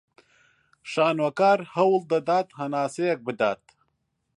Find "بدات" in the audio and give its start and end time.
3.27-3.63